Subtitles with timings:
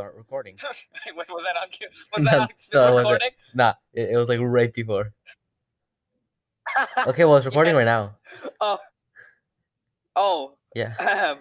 [0.00, 0.56] start recording.
[1.14, 1.68] Wait, was that on?
[1.70, 1.86] cue?
[2.16, 3.30] Was that No, on still no, it recording?
[3.54, 5.12] Nah, it, it was like right before.
[7.06, 8.16] Okay, well, it's recording right now.
[8.60, 8.78] Oh,
[10.16, 10.52] Oh.
[10.74, 10.94] Yeah.
[11.00, 11.40] um,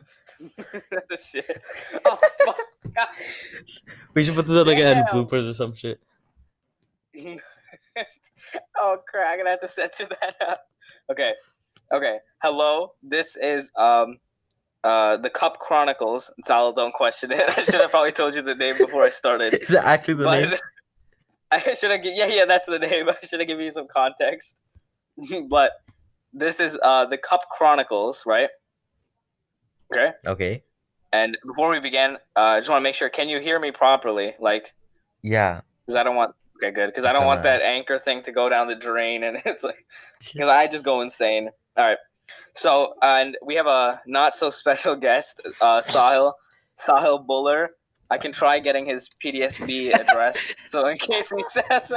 [1.21, 1.61] shit.
[2.03, 2.57] Oh, fuck.
[4.15, 5.05] We should put this on like in Damn.
[5.05, 6.00] bloopers or some shit.
[8.82, 9.28] oh crap!
[9.34, 10.62] I'm gonna have to censor that up.
[11.12, 11.34] Okay,
[11.94, 12.18] okay.
[12.41, 14.18] Hello, this is um,
[14.84, 16.32] uh, the Cup Chronicles.
[16.45, 17.41] Sal, don't question it.
[17.57, 19.54] I should have probably told you the name before I started.
[19.62, 20.53] Is that actually the name?
[21.52, 22.05] I should have.
[22.05, 23.09] Yeah, yeah, that's the name.
[23.09, 24.62] I should have given you some context.
[25.50, 25.72] but
[26.31, 28.50] this is uh the Cup Chronicles, right?
[29.91, 30.12] Okay.
[30.26, 30.63] Okay.
[31.11, 33.09] And before we begin, uh, I just want to make sure.
[33.09, 34.36] Can you hear me properly?
[34.39, 34.73] Like,
[35.23, 35.61] Yeah.
[35.86, 36.36] because I don't want.
[36.61, 36.88] Okay, good.
[36.88, 39.86] Because I don't want that anchor thing to go down the drain, and it's like,
[40.20, 41.50] because I just go insane.
[41.77, 41.98] All right.
[42.55, 46.33] So, and we have a not so special guest, uh, Sahil,
[46.79, 47.69] Sahil Buller.
[48.11, 51.91] I can try getting his PDSB address, so in case he says,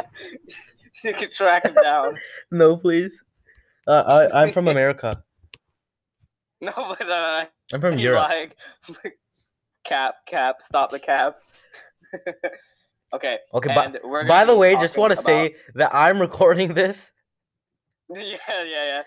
[1.05, 2.17] you can track him down.
[2.51, 3.25] No, please.
[3.87, 5.25] Uh, I, I'm from America.
[6.61, 8.29] No, but uh, I'm from Europe.
[8.29, 8.57] like,
[9.85, 11.37] cap, cap, stop the cap.
[13.15, 13.39] okay.
[13.55, 17.11] Okay, and we're by the way, just want to about- say that I'm recording this.
[18.11, 19.03] Yeah, yeah, yeah.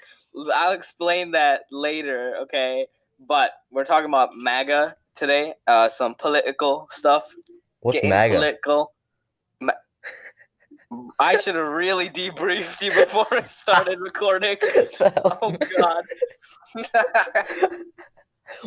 [0.54, 2.88] I'll explain that later, okay?
[3.28, 5.54] But we're talking about MAGA today.
[5.68, 7.24] Uh, some political stuff.
[7.82, 8.36] What's Getting MAGA?
[8.36, 8.92] Political.
[9.62, 9.74] Ma-
[11.20, 14.58] I should have really debriefed you before I started recording.
[15.00, 16.04] Oh God.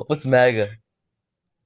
[0.07, 0.71] What's MAGA?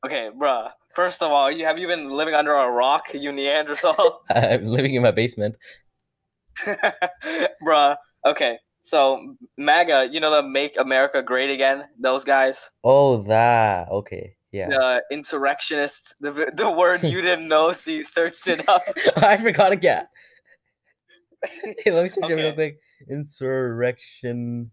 [0.04, 0.70] okay, bruh.
[0.94, 4.22] First of all, you have you been living under a rock, you Neanderthal?
[4.34, 5.56] I'm living in my basement.
[6.66, 7.96] bruh.
[8.26, 12.70] Okay, so MAGA, you know the Make America Great Again, those guys.
[12.84, 13.88] Oh, that.
[13.90, 14.36] Okay.
[14.50, 14.68] Yeah.
[14.68, 18.82] the insurrectionists, the the word you didn't know, so you searched it up.
[19.16, 20.06] I forgot again.
[21.84, 22.78] Hey, let me search it real quick.
[23.10, 24.70] Insurrectionists.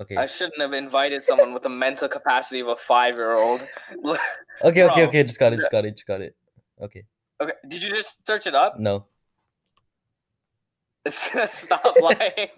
[0.00, 0.16] Okay.
[0.16, 3.66] I shouldn't have invited someone with the mental capacity of a five year old.
[4.64, 5.24] Okay, okay, okay.
[5.24, 5.56] Just got it.
[5.56, 5.90] Just got it.
[5.90, 6.34] Just got it.
[6.80, 7.04] Okay.
[7.40, 8.78] okay, did you just search it up?
[8.78, 9.06] No.
[11.50, 12.48] Stop lying.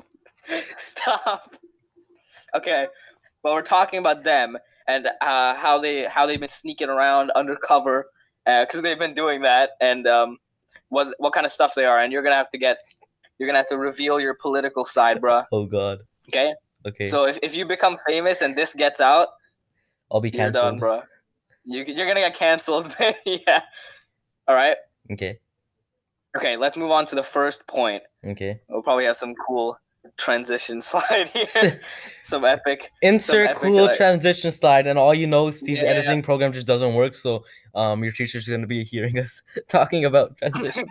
[0.79, 1.57] Stop.
[2.55, 2.87] Okay,
[3.43, 8.07] but we're talking about them and uh, how they how they've been sneaking around undercover
[8.45, 10.39] because they've been doing that and um,
[10.89, 12.79] what what kind of stuff they are and you're gonna have to get
[13.39, 15.45] you're gonna have to reveal your political side, bruh.
[15.53, 16.01] Oh God.
[16.29, 16.55] Okay.
[16.87, 17.07] Okay.
[17.07, 19.29] So if, if you become famous and this gets out,
[20.11, 20.81] I'll be you're done, canceled.
[20.81, 21.03] bro.
[21.65, 22.95] You you're gonna get canceled.
[23.27, 23.63] yeah.
[24.49, 24.77] All right.
[25.13, 25.41] Okay.
[26.37, 26.57] Okay.
[26.57, 28.03] Let's move on to the first point.
[28.25, 28.61] Okay.
[28.69, 29.79] We'll probably have some cool
[30.17, 31.81] transition slide here.
[32.23, 32.91] some epic.
[33.03, 35.89] Insert epic, cool like- transition slide, and all you know, Steve's Yeah.
[35.89, 37.17] editing program just doesn't work.
[37.17, 40.89] So, um, your teacher's gonna be hearing us talking about transitions.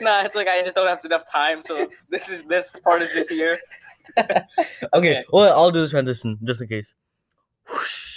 [0.00, 1.60] nah, it's like I just don't have enough time.
[1.62, 3.58] So this is this part is just here.
[4.18, 4.40] okay.
[4.94, 5.24] Okay.
[5.32, 6.94] Well, I'll do the transition just in case.
[7.70, 8.15] Whoosh.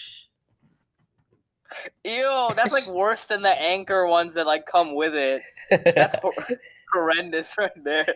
[2.04, 5.42] Ew, that's like worse than the anchor ones that like come with it.
[5.70, 6.34] That's hor-
[6.94, 8.08] horrendous right there.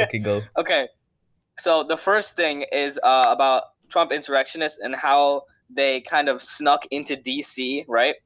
[0.00, 0.42] okay, go.
[0.58, 0.88] Okay,
[1.58, 6.86] so the first thing is uh, about Trump insurrectionists and how they kind of snuck
[6.90, 8.16] into DC, right?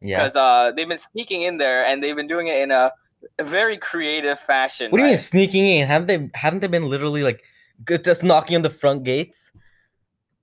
[0.00, 0.18] Yeah.
[0.18, 2.92] Because uh, they've been sneaking in there and they've been doing it in a,
[3.38, 4.90] a very creative fashion.
[4.90, 5.86] What do you mean sneaking in?
[5.86, 6.30] Haven't they?
[6.34, 7.42] Haven't they been literally like
[8.02, 9.50] just knocking on the front gates?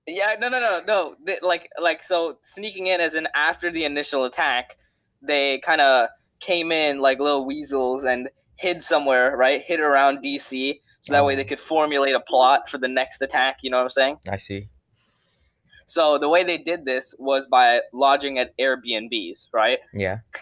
[0.06, 1.14] Yeah, no, no, no, no.
[1.24, 4.76] They, like, like so sneaking in as in after the initial attack,
[5.20, 6.08] they kind of
[6.40, 9.62] came in like little weasels and hid somewhere, right?
[9.62, 13.58] Hid around DC, so that way they could formulate a plot for the next attack.
[13.62, 14.18] You know what I'm saying?
[14.28, 14.68] I see.
[15.86, 19.78] So the way they did this was by lodging at Airbnbs, right?
[19.92, 20.18] Yeah.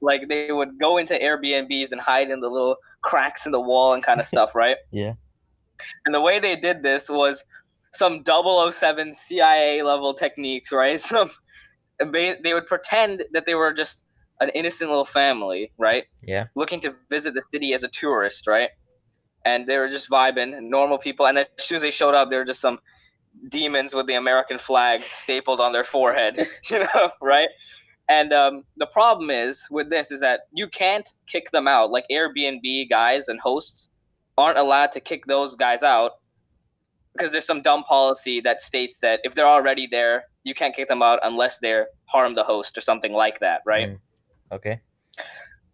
[0.00, 3.94] Like they would go into Airbnbs and hide in the little cracks in the wall
[3.94, 4.76] and kind of stuff, right?
[4.92, 5.14] Yeah.
[6.06, 7.42] And the way they did this was
[7.92, 11.00] some 007 CIA level techniques, right?
[11.00, 11.30] Some
[12.10, 14.04] they, they would pretend that they were just
[14.40, 16.04] an innocent little family, right?
[16.22, 16.46] Yeah.
[16.56, 18.70] Looking to visit the city as a tourist, right?
[19.44, 21.26] And they were just vibing, normal people.
[21.26, 22.80] And then as soon as they showed up, they were just some
[23.48, 27.48] demons with the American flag stapled on their forehead, you know, right?
[28.08, 31.90] And um, the problem is with this is that you can't kick them out.
[31.90, 33.90] Like Airbnb guys and hosts
[34.36, 36.12] aren't allowed to kick those guys out
[37.14, 40.88] because there's some dumb policy that states that if they're already there, you can't kick
[40.88, 43.90] them out unless they're harm the host or something like that, right?
[43.90, 43.98] Mm.
[44.52, 44.80] Okay.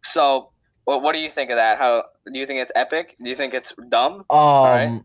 [0.03, 0.51] So,
[0.85, 1.79] what what do you think of that?
[1.79, 3.17] How do you think it's epic?
[3.23, 4.25] Do you think it's dumb?
[4.31, 4.65] Um.
[4.65, 5.01] right.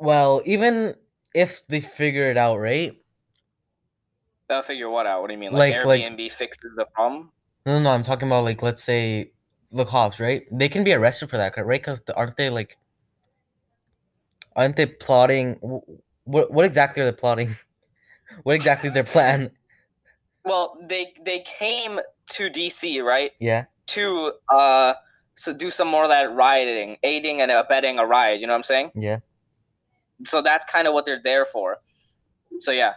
[0.00, 0.94] Well, even
[1.34, 2.96] if they figure it out, right?
[4.48, 5.20] They'll figure what out?
[5.20, 5.52] What do you mean?
[5.52, 7.32] Like, Like- like- Airbnb fixes the problem?
[7.66, 9.32] No, no, no, I'm talking about like let's say
[9.72, 10.44] the cops, right?
[10.50, 11.80] They can be arrested for that, right?
[11.80, 12.78] Because aren't they like,
[14.58, 15.54] aren't they plotting?
[16.24, 17.56] What what exactly are they plotting?
[18.42, 19.50] What exactly is their plan?
[20.44, 21.98] Well, they they came
[22.30, 23.32] to DC, right?
[23.38, 24.94] Yeah, To uh
[25.34, 28.58] so do some more of that rioting, aiding and abetting a riot, you know what
[28.58, 28.90] I'm saying?
[28.94, 29.18] yeah.
[30.24, 31.78] So that's kind of what they're there for.
[32.60, 32.94] So yeah.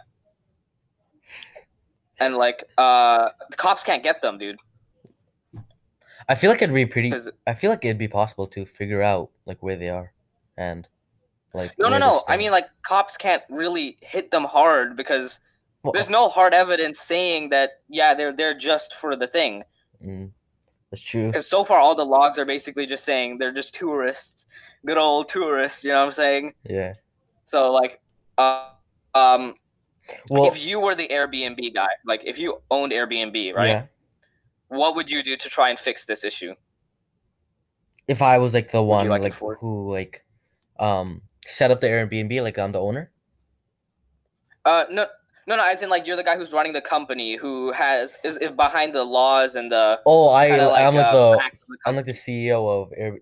[2.20, 4.58] And like uh the cops can't get them, dude.
[6.28, 7.12] I feel like it'd be pretty.
[7.46, 10.12] I feel like it'd be possible to figure out like where they are,
[10.56, 10.86] and
[11.54, 11.72] like.
[11.78, 12.22] No, no, they're no.
[12.28, 15.40] I mean like cops can't really hit them hard because
[15.82, 19.64] Well, there's no hard evidence saying that yeah, they're there just for the thing.
[20.04, 20.30] mm,
[20.90, 21.26] that's true.
[21.28, 24.46] Because so far all the logs are basically just saying they're just tourists.
[24.84, 26.54] Good old tourists, you know what I'm saying?
[26.64, 26.94] Yeah.
[27.44, 28.00] So like
[28.38, 28.68] uh
[29.14, 29.54] um
[30.30, 33.68] Well, if you were the Airbnb guy, like if you owned Airbnb, right?
[33.68, 33.86] yeah.
[34.68, 36.54] What would you do to try and fix this issue?
[38.08, 40.24] If I was like the one like like who like,
[40.80, 43.10] um, set up the Airbnb, like I'm the owner.
[44.64, 45.06] Uh, no,
[45.46, 45.64] no, no.
[45.68, 48.94] As in, like, you're the guy who's running the company, who has is, is behind
[48.94, 50.00] the laws and the.
[50.06, 53.18] Oh, I kinda I'm like uh, the the I'm like the CEO of Air,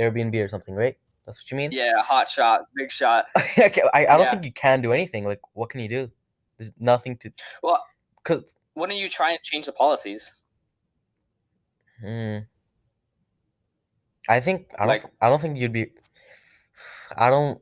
[0.00, 0.96] Airbnb or something, right?
[1.26, 1.70] That's what you mean?
[1.70, 3.26] Yeah, hot shot, big shot.
[3.36, 4.30] I, I, I don't Yeah.
[4.32, 5.24] think you can do anything.
[5.24, 6.10] Like, what can you do?
[6.58, 7.32] There's nothing to.
[7.62, 7.84] Well-
[8.24, 10.32] cause Wouldn't you try and change the policies?
[12.00, 12.38] hmm.
[14.28, 14.88] I think I don't.
[14.88, 15.92] Like- I don't think you'd be.
[17.16, 17.60] I don't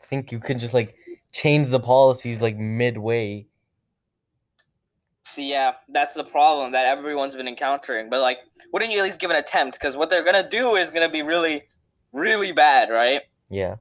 [0.00, 0.94] think you can just like
[1.32, 3.46] change the policies like midway.
[5.24, 8.10] See, yeah, that's the problem that everyone's been encountering.
[8.10, 8.38] But like,
[8.72, 9.78] wouldn't you at least give an attempt?
[9.78, 11.62] Because what they're gonna do is gonna be really,
[12.12, 13.22] really bad, right?
[13.48, 13.76] Yeah,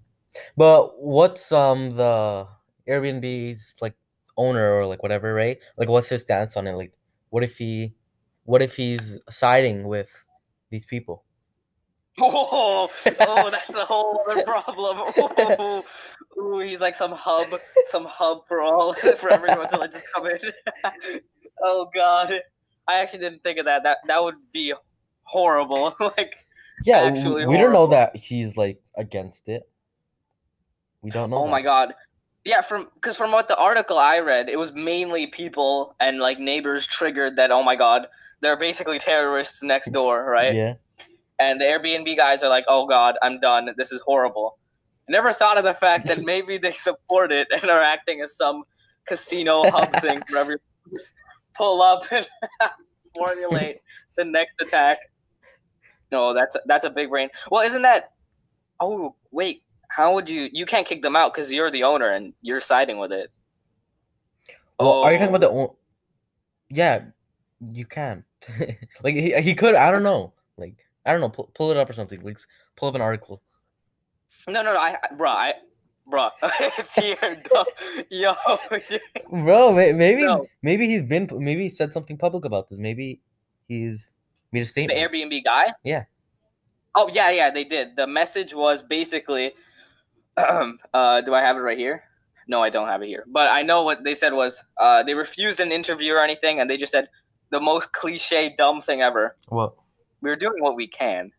[0.57, 2.47] but what's um the
[2.87, 3.95] Airbnb's like
[4.37, 5.59] owner or like whatever, right?
[5.77, 6.73] Like, what's his stance on it?
[6.73, 6.93] Like,
[7.29, 7.93] what if he,
[8.45, 10.09] what if he's siding with
[10.69, 11.23] these people?
[12.21, 12.89] Oh,
[13.21, 15.11] oh, that's a whole other problem.
[15.17, 15.83] Oh,
[16.37, 17.47] ooh, he's like some hub,
[17.87, 20.39] some hub for all for everyone to like just come in.
[21.63, 22.39] oh God,
[22.87, 23.83] I actually didn't think of that.
[23.83, 24.73] That that would be
[25.23, 25.95] horrible.
[25.99, 26.45] like,
[26.83, 29.67] Yeah, Actually we don't know that he's like against it.
[31.01, 31.37] We don't know.
[31.37, 31.61] oh my.
[31.61, 31.93] God.
[32.45, 36.39] Yeah, from because from what the article I read, it was mainly people and like
[36.39, 37.51] neighbors triggered that.
[37.51, 38.07] Oh my God,
[38.41, 40.53] they're basically terrorists next door, right?
[40.53, 40.73] Yeah,
[41.39, 43.69] and the Airbnb guys are like, "Oh God, I'm done.
[43.77, 44.57] This is horrible."
[45.09, 48.63] Never thought of the fact that maybe they support it and are acting as some
[49.05, 50.59] casino hub thing for everyone.
[50.85, 51.13] to Just
[51.55, 52.27] pull up and
[53.17, 53.77] formulate
[54.15, 54.99] the next attack.
[56.11, 57.29] No, that's that's a big brain.
[57.49, 58.13] Well, isn't that?
[58.79, 60.49] Oh wait, how would you?
[60.51, 63.31] You can't kick them out because you're the owner and you're siding with it.
[64.79, 65.37] Well, are you talking oh.
[65.37, 65.59] about the?
[65.59, 65.75] Oh.
[66.69, 67.05] Yeah,
[67.71, 68.23] you can.
[69.03, 69.75] like he, he could.
[69.75, 70.33] I don't know.
[70.57, 70.75] Like
[71.05, 71.29] I don't know.
[71.29, 72.21] Pull, pull it up or something.
[72.21, 72.47] Like s-
[72.77, 73.41] pull up an article.
[74.47, 74.79] No, no, no.
[74.79, 75.53] I, I- bruh, I,
[76.11, 76.31] bruh,
[76.77, 77.17] it's here.
[77.51, 77.65] duh.
[78.09, 78.33] Yo,
[79.43, 80.45] Bro, maybe No.
[80.61, 82.79] maybe he's been maybe he said something public about this.
[82.79, 83.21] Maybe
[83.67, 84.11] he's
[84.51, 84.99] made a statement.
[84.99, 85.05] the.
[85.17, 85.73] Airbnb guy.
[85.83, 86.05] Yeah.
[86.95, 87.95] Oh yeah, yeah, they did.
[87.95, 89.53] The message was basically,
[90.37, 92.03] uh, do I have it right here?
[92.47, 93.23] No, I don't have it here.
[93.27, 96.69] But I know what they said was uh, they refused an interview or anything, and
[96.69, 97.07] they just said
[97.51, 99.35] the most cliche, dumb thing ever.
[99.47, 99.73] What?
[100.23, 101.31] We're doing what we can,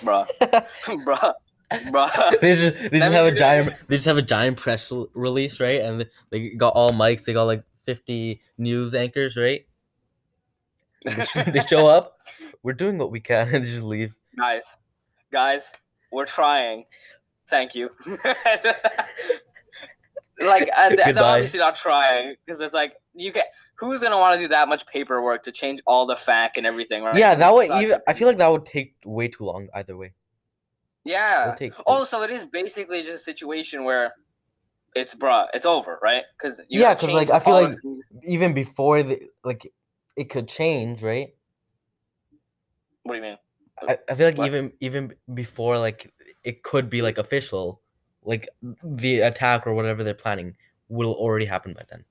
[0.00, 1.32] bruh, bruh,
[1.70, 2.40] bruh.
[2.40, 4.90] they just they That just have a you're giant they just have a giant press
[4.90, 5.80] rel- release, right?
[5.80, 7.24] And they got all mics.
[7.24, 9.64] They got like fifty news anchors, right?
[11.04, 12.18] They, they show up.
[12.64, 14.16] We're doing what we can, and they just leave.
[14.36, 14.76] guys,
[15.30, 15.72] guys,
[16.10, 16.86] we're trying.
[17.48, 17.90] Thank you.
[20.40, 23.42] Like, uh, th- they're obviously not trying because it's like you can.
[23.78, 27.02] Who's gonna want to do that much paperwork to change all the FAQ and everything,
[27.02, 27.16] right?
[27.16, 28.00] Yeah, that would even.
[28.08, 30.12] I feel like that would take way too long either way.
[31.04, 31.54] Yeah.
[31.58, 31.72] take.
[31.86, 34.14] Oh, so it is basically just a situation where
[34.94, 36.24] it's bruh, it's over, right?
[36.36, 37.74] Because yeah because like, I feel like-
[38.24, 39.70] even before the like,
[40.16, 41.32] it could change, right?
[43.06, 43.38] what do you mean?
[43.88, 44.46] I, I feel like What?
[44.48, 46.12] even even before like
[46.44, 47.80] it could be like official,
[48.26, 48.48] like
[48.84, 50.54] the attack or whatever they're planning
[50.88, 52.04] will already happen by then.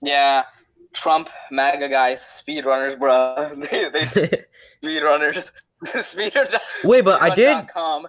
[0.00, 0.44] Yeah,
[0.92, 3.68] Trump, MAGA guys, speedrunners, bruh.
[3.70, 4.02] They, they
[4.84, 5.50] speedrunners,
[5.84, 6.54] speedrunners.
[6.84, 7.56] Wait, but I did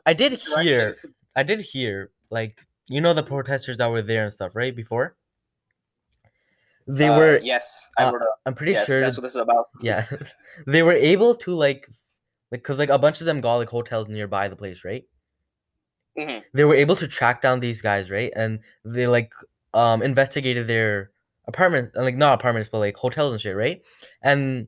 [0.06, 0.96] I did hear.
[1.36, 5.16] I did hear like you know the protesters that were there and stuff right before.
[6.88, 7.39] They Uh, were.
[7.44, 8.12] yes, I uh,
[8.46, 9.01] I'm pretty Yes, sure.
[9.01, 9.68] that's what this is about.
[9.82, 10.06] yeah,
[10.66, 11.88] they were able to like,
[12.51, 15.06] like, cause like a bunch of them got like hotels nearby the place, right?
[16.19, 16.43] Mhm.
[16.53, 18.31] They were able to track down these guys, right?
[18.35, 19.33] And they like
[19.73, 21.11] um investigated their
[21.47, 23.81] apartment, like not apartments, but like hotels and shit, right?
[24.21, 24.67] And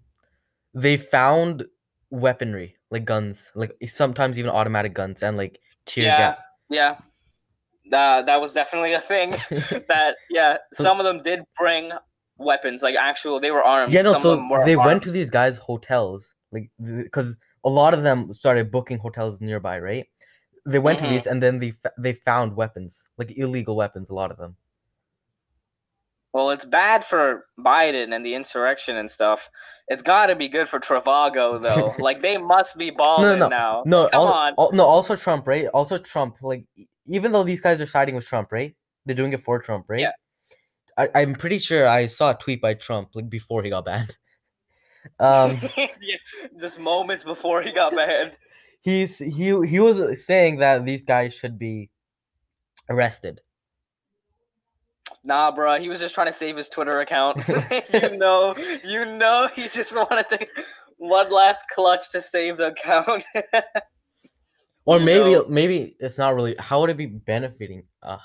[0.73, 1.65] they found
[2.09, 6.39] weaponry, like guns, like sometimes even automatic guns and like tear yeah, gas.
[6.69, 6.95] yeah.
[7.91, 9.31] Uh, that was definitely a thing.
[9.49, 11.91] that yeah, some of them did bring
[12.37, 13.39] weapons, like actual.
[13.39, 13.91] They were armed.
[13.93, 14.13] Yeah, no.
[14.13, 17.93] Some of So them were they went to these guys' hotels, like because a lot
[17.93, 20.07] of them started booking hotels nearby, right?
[20.65, 21.03] They went Mhm.
[21.03, 24.09] to these and then they they found weapons, like illegal weapons.
[24.09, 24.57] A lot of them.
[26.33, 29.49] Well, it's bad for Biden and the insurrection and stuff.
[29.87, 31.95] It's got to be good for Trivago though.
[32.01, 33.47] like they must be balling no.
[33.49, 33.83] now.
[33.85, 34.75] No, come al- on.
[34.77, 34.85] no.
[34.85, 35.67] Also Trump, right?
[35.67, 36.37] Also Trump.
[36.41, 36.65] Like
[37.05, 38.73] even though these guys are siding with Trump, right?
[39.05, 39.99] They're doing it for Trump, right?
[40.01, 40.11] Yeah.
[40.97, 44.17] I, I'm pretty sure I saw a tweet by Trump like before he got banned.
[45.19, 46.17] Um, yeah,
[46.59, 48.37] just moments before he got banned.
[48.81, 51.89] He's he he was saying that these guys should be
[52.89, 53.39] arrested.
[55.23, 57.45] Nah, bro, he was just trying to save his Twitter account.
[57.93, 60.47] you know, you know, he just wanted to
[60.97, 63.23] one last clutch to save the account.
[64.85, 65.45] Or You maybe know.
[65.47, 66.55] maybe it's not really.
[66.57, 67.83] How would it be benefiting?
[68.01, 68.17] Uh,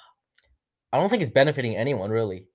[0.91, 2.47] I don't think it's benefiting anyone really.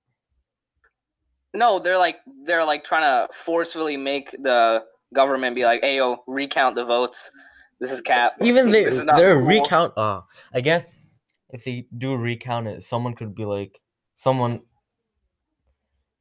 [1.54, 4.82] no, they're like they're like trying to forcefully make the
[5.14, 7.30] government be like, "Hey, yo, recount the votes.
[7.82, 8.34] This is cap.
[8.40, 9.98] Even they This their cool." recount.
[9.98, 10.20] Uh,
[10.54, 11.04] I guess
[11.50, 13.80] if they do recount it, someone could be like
[14.14, 14.62] someone.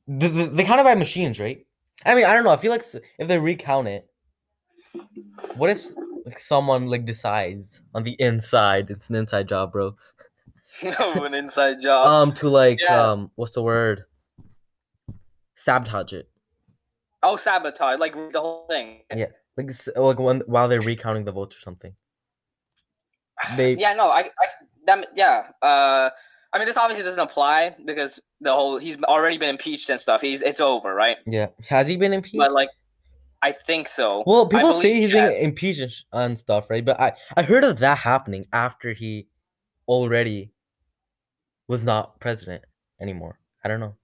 [0.07, 1.63] They, they, they count it by machines, right?
[2.03, 2.49] I mean, I don't know.
[2.49, 2.83] I feel like
[3.19, 4.09] if they recount it,
[5.55, 5.85] what if
[6.25, 8.89] like someone like decides on the inside?
[8.89, 9.95] It's an inside job, bro.
[10.81, 12.07] an inside job.
[12.07, 13.11] Um, to like yeah.
[13.11, 14.05] um, what's the word?
[15.53, 16.27] Sabotage it.
[17.21, 19.01] oh, sabotage, like the whole thing.
[19.15, 19.27] Yeah.
[19.57, 21.93] Like like when while they're recounting the votes or something.
[23.57, 24.47] They yeah, no, I, I
[24.85, 25.47] that, yeah.
[25.61, 26.09] Uh,
[26.53, 30.21] I mean, this obviously doesn't apply because the whole he's already been impeached and stuff.
[30.21, 31.17] He's it's over, right?
[31.25, 31.47] yeah.
[31.67, 32.37] Has he been impeached?
[32.37, 32.69] But like,
[33.41, 34.23] I think so.
[34.27, 35.81] Well, people say he's he being impeached
[36.11, 36.83] and and stuff, right?
[36.83, 39.27] But I I heard of that happening after he
[39.87, 40.51] already
[41.67, 42.63] was not president
[42.99, 43.39] anymore.
[43.63, 43.95] I don't know.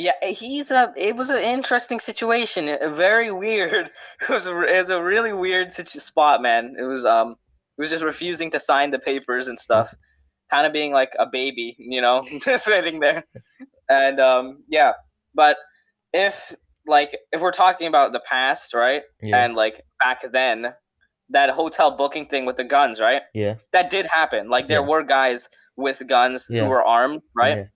[0.00, 0.92] Yeah, he's a.
[0.96, 2.68] It was an interesting situation.
[2.68, 3.90] uh, Very weird.
[4.22, 4.46] It was.
[4.46, 6.76] a- It was a really weird situ- spot, man.
[6.78, 7.04] It was.
[7.04, 7.32] Um.
[7.76, 9.92] It was just refusing to sign the papers and stuff.
[10.50, 13.24] Kind of being like a baby, you know, just sitting there.
[13.88, 14.62] And um.
[14.68, 14.92] Yeah,
[15.34, 15.56] but
[16.12, 16.54] if
[16.86, 19.44] like if we're talking about the past, right, Yeah.
[19.44, 20.74] and like back then,
[21.30, 23.54] that hotel booking thing with the guns, right, yeah.
[23.72, 24.48] that did happen.
[24.48, 24.86] Like there Yeah.
[24.86, 26.62] were guys with guns Yeah.
[26.62, 27.66] who were armed, right.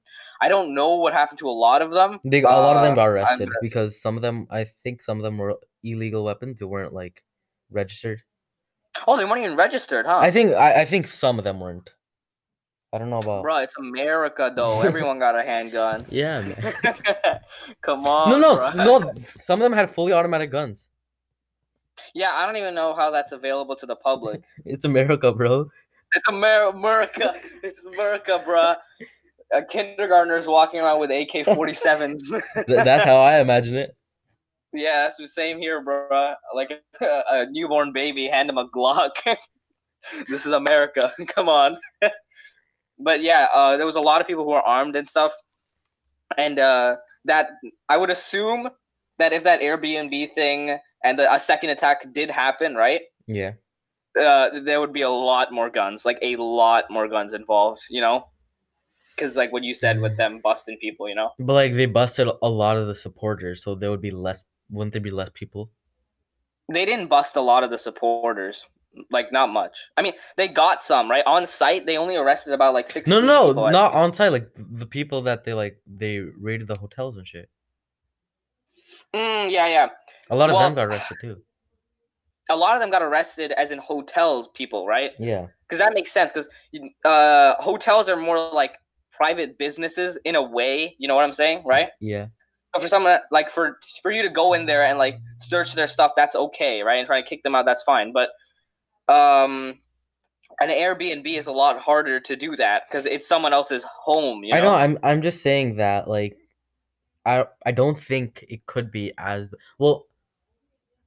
[0.43, 2.19] I don't know what happened to a lot of them.
[2.25, 5.17] They a lot of them Uh, got arrested because some of them I think some
[5.19, 6.59] of them were illegal weapons.
[6.59, 7.23] They weren't like
[7.71, 8.23] registered.
[9.07, 10.19] Oh, they weren't even registered, huh?
[10.19, 11.91] I think I, I think some of them weren't.
[12.93, 13.43] I don't know about.
[13.43, 14.83] Bro, it's America though.
[14.83, 16.05] Everyone got a handgun.
[16.11, 16.75] Yeah, man.
[17.81, 18.29] Come on.
[18.31, 19.13] no, no, no.
[19.37, 20.91] Some of them had fully automatic guns.
[22.15, 24.43] Yeah, I don't even know how that's available to the public.
[24.67, 25.71] It's America, bro.
[26.15, 27.35] It's Amer- America.
[27.63, 28.77] It's America, bruh.
[29.55, 32.21] Uh, kindergartners walking around with AK 47s.
[32.31, 33.95] Th- that's how I imagine it.
[34.73, 36.35] yeah, that's the same here, bro.
[36.55, 39.11] Like a, a newborn baby, hand him a Glock.
[40.29, 41.13] this is America.
[41.29, 41.77] Come on.
[42.99, 45.33] but yeah, uh, there was a lot of people who were armed and stuff.
[46.39, 47.49] And uh, that
[47.91, 48.71] I would assume
[49.19, 53.03] that if that Airbnb thing and a second attack did happen, right?
[53.27, 53.53] Yeah.
[54.19, 58.01] uh, there would be a lot more guns, like a lot more guns involved, you
[58.01, 58.29] know?
[59.23, 61.31] Because, like what you said with them busting people, you know?
[61.39, 64.43] But like they busted a lot of the supporters, so there would be less.
[64.69, 65.71] Wouldn't there be less people?
[66.73, 68.65] They didn't bust a lot of the supporters,
[69.11, 69.77] like, not much.
[69.97, 71.25] I mean, they got some, right?
[71.27, 73.09] On site, they only arrested about like six.
[73.09, 74.33] No, no, people, not on site.
[74.33, 77.49] Like the people that they like they raided the hotels and shit.
[79.15, 79.89] Mm, yeah, yeah.
[80.31, 81.43] A lot of them got arrested too.
[82.51, 85.13] A lot of them got arrested as in hotels people, right?
[85.19, 85.47] Yeah.
[85.69, 86.33] Because that makes sense.
[86.33, 86.49] Because
[87.05, 88.73] uh, hotels are more like
[89.13, 90.97] private businesses in a way.
[90.99, 91.91] You know what I'm saying, right?
[92.01, 92.27] Yeah.
[92.75, 95.87] So for someone like for for you to go in there and like search their
[95.87, 96.99] stuff, that's okay, right?
[96.99, 98.13] And try to kick them out, that's fine.
[98.13, 98.31] But
[99.09, 99.79] um,
[100.61, 104.45] an Airbnb is a lot harder to do that because it's someone else's home.
[104.45, 104.59] You know?
[104.59, 104.73] I know.
[104.73, 106.39] I'm I'm just saying that like,
[107.27, 110.07] I I don't think it could be as well.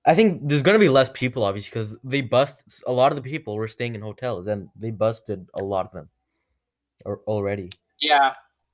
[0.05, 3.23] I think there's gonna be less people, obviously, because they bust a lot of the
[3.23, 6.09] people were staying in hotels, and they busted a lot of them,
[7.05, 7.71] or already.
[8.01, 8.33] Yeah,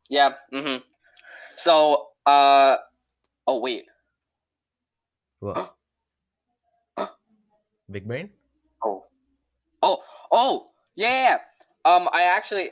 [0.09, 0.33] yeah.
[0.51, 0.77] hmm
[1.55, 2.77] So, uh,
[3.47, 3.85] oh wait,
[5.39, 5.75] What?
[7.89, 8.29] Big brain?
[8.85, 9.03] oh,
[9.83, 9.97] oh,
[10.31, 11.39] oh, yeah.
[11.83, 12.69] Um, I actually,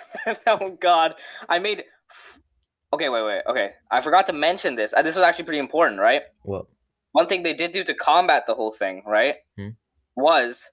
[0.46, 1.14] oh god,
[1.48, 1.84] I made
[2.94, 3.42] Okay, wait, wait.
[3.48, 4.92] Okay, I forgot to mention this.
[4.92, 6.22] Uh, This was actually pretty important, right?
[6.44, 6.68] Well,
[7.12, 9.70] One thing they did do to combat the whole thing, right, Hmm.
[10.16, 10.70] was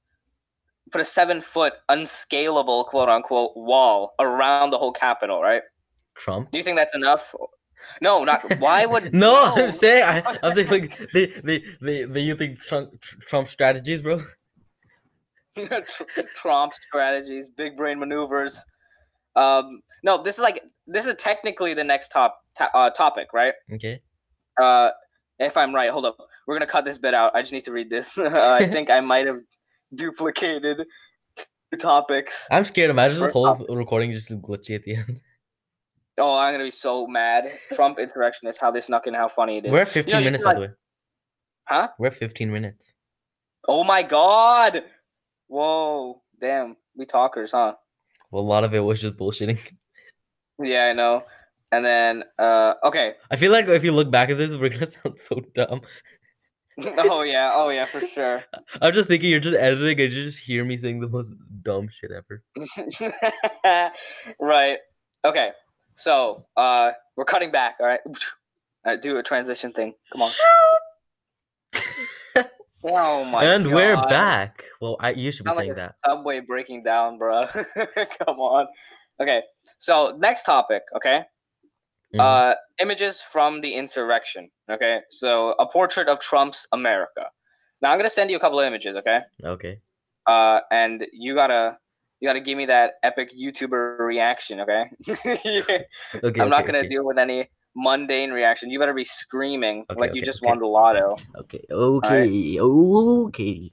[0.91, 5.62] put a seven foot unscalable quote unquote wall around the whole Capitol, right?
[6.15, 6.51] Trump.
[6.51, 7.34] Do you think that's enough?
[8.01, 8.58] No, not.
[8.60, 12.58] Why would No, I'm saying I, I'm saying like the the the, they they using
[12.58, 14.22] Trump Trump strategies, bro.
[16.36, 18.63] Trump strategies, big brain maneuvers.
[19.36, 23.53] Um, no, this is like this is technically the next top to- uh, topic, right?
[23.74, 24.01] Okay.
[24.62, 24.89] Uh,
[25.39, 26.17] if I'm right, hold up.
[26.48, 27.36] We're gonna cut this bit out.
[27.36, 28.17] I just need to read this.
[28.17, 29.39] uh, I think I might have
[29.93, 30.86] duplicated
[31.72, 32.48] two topics.
[32.51, 32.89] I'm scared.
[32.89, 35.22] Imagine this whole recording just glitchy at the end.
[36.22, 37.50] Oh, I'm gonna be so mad.
[37.74, 38.60] Trump insurrectionist.
[38.60, 39.13] How they snuck in.
[39.13, 39.72] How funny it is.
[39.72, 40.67] We're at 15 you minutes, can, by the way.
[41.63, 41.88] Huh?
[41.98, 42.93] We're at 15 minutes.
[43.69, 44.84] Oh my god.
[45.48, 46.22] Whoa.
[46.41, 46.75] Damn.
[46.93, 47.75] We talkers, huh?
[48.31, 49.60] Well, a lot of it was just bullshitting.
[50.62, 51.24] Yeah, I know.
[51.72, 53.13] And then, uh, okay.
[53.31, 55.79] I feel like if you look back at this, we're gonna sound so dumb.
[56.98, 57.51] oh yeah.
[57.53, 58.43] Oh yeah, for sure.
[58.81, 61.31] I'm just thinking you're just editing and you just hear me saying the most
[61.62, 62.43] dumb shit ever.
[64.39, 64.77] right.
[65.25, 65.51] Okay.
[65.95, 67.75] So, uh, we're cutting back.
[67.79, 68.00] All right.
[68.86, 69.93] All right, do a transition thing.
[70.13, 70.31] Come on.
[72.81, 73.74] Oh my and god.
[73.74, 74.63] we're back.
[74.79, 75.95] Well, I you should be Sound like saying a that.
[76.05, 77.45] subway breaking down, bro.
[77.48, 78.67] Come on.
[79.21, 79.41] Okay.
[79.79, 80.83] So next topic.
[80.95, 81.24] Okay.
[82.13, 82.20] Mhm.
[82.20, 84.50] Uh, images from the insurrection.
[84.70, 85.01] Okay.
[85.10, 87.25] So a portrait of Trump's America.
[87.82, 88.96] Now I'm gonna send you a couple of images.
[88.98, 89.22] Okay.
[89.44, 89.80] okay.
[90.25, 91.78] Uh, and you gotta
[92.20, 94.60] you gotta give me that epic YouTuber reaction.
[94.62, 94.86] Okay.
[96.24, 96.42] Okay.
[96.42, 96.88] I'm not gonna okay.
[96.88, 98.70] deal with any mundane reaction.
[98.70, 100.50] You better be screaming Okay, like you just okay.
[100.50, 101.16] won the lotto.
[101.38, 101.63] Okay.
[101.72, 102.60] Okay.
[102.60, 103.72] Okay.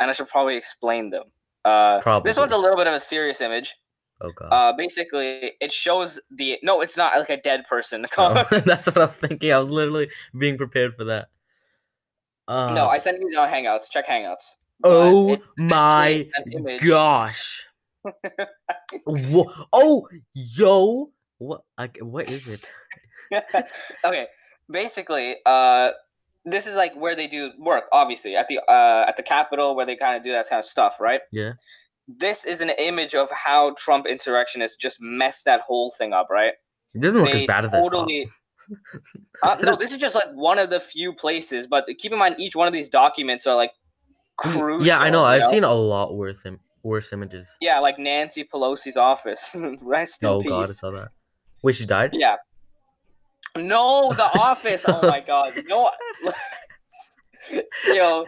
[0.00, 1.24] And I should probably explain them.
[1.64, 2.30] Uh, Probably.
[2.30, 3.76] this one's a little bit of a serious image.
[4.20, 4.48] Oh god.
[4.50, 8.04] Uh, basically, it shows the no, it's not like a dead person.
[8.18, 9.52] Oh, that's what I was thinking.
[9.52, 11.28] I was literally being prepared for that.
[12.46, 13.90] Uh, no, I sent you no Hangouts.
[13.90, 14.56] Check Hangouts.
[14.84, 16.28] Oh my
[16.82, 17.68] gosh.
[19.06, 21.12] Oh, yo.
[21.36, 21.62] What?
[21.78, 22.70] Like, what is it?
[24.04, 24.26] okay,
[24.70, 25.90] basically, uh,
[26.44, 27.84] this is like where they do work.
[27.92, 30.64] Obviously, at the uh at the Capitol, where they kind of do that kind of
[30.64, 31.20] stuff, right?
[31.30, 31.52] Yeah.
[32.18, 36.54] This is an image of how Trump insurrectionists just messed that whole thing up, right?
[36.94, 38.28] It doesn't look They as bad as totally.
[39.42, 42.36] Uh, no, this is just like one of the few places, but keep in mind
[42.38, 43.72] each one of these documents are like
[44.36, 44.86] crucial.
[44.86, 45.24] Yeah, I know.
[45.24, 45.50] I've know?
[45.50, 47.48] seen a lot worse Im- worse images.
[47.60, 49.56] Yeah, like Nancy Pelosi's office.
[49.82, 50.46] Rest in peace.
[50.46, 51.08] Oh god, I saw that.
[51.64, 52.10] Wait, she died?
[52.12, 52.36] Yeah.
[53.56, 54.84] No, The Office.
[54.86, 55.54] Oh my god.
[55.66, 55.90] No.
[57.92, 58.24] Yo.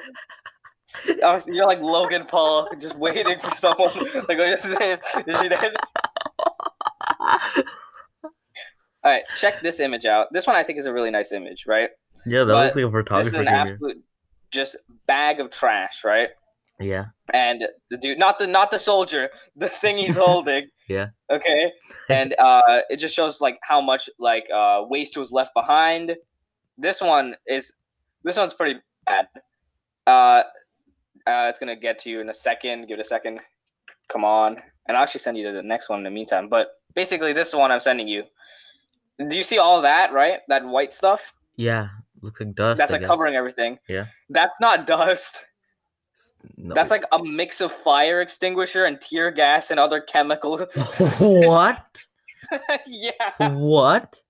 [1.22, 3.90] Was- You're like Logan Paul, just waiting for someone.
[4.28, 4.72] Like, oh, this is,
[5.26, 5.74] is she dead?
[9.04, 10.28] All right, check this image out.
[10.32, 11.90] This one I think is a really nice image, right?
[12.24, 13.56] yeah, that But looks like a This is an here.
[13.56, 14.04] absolute
[14.52, 14.76] just
[15.06, 16.28] bag of trash, right?
[16.80, 17.06] Yeah.
[17.32, 21.08] and the dude not the not the soldier the thing he's holding Yeah.
[21.30, 21.70] okay
[22.08, 26.16] and uh it just shows like how much like uh waste was left behind
[26.76, 27.72] this one is
[28.24, 29.28] this one's pretty bad
[30.08, 30.42] uh
[31.26, 33.40] uh it's gonna get to you in a second give it a second
[34.08, 34.56] come on
[34.86, 37.54] and i'll actually send you to the next one in the meantime but basically this
[37.54, 38.22] one i'm sending you
[39.28, 41.20] do you see all that right that white stuff
[41.56, 41.88] Yeah.
[42.22, 42.78] Looks like dust.
[42.78, 43.08] that's I like guess.
[43.08, 44.06] covering everything Yeah.
[44.30, 45.44] that's not dust
[46.56, 46.74] No.
[46.74, 50.58] That's like a mix of fire extinguisher and tear gas and other chemical.
[51.18, 52.04] what?
[52.86, 54.22] yeah, What?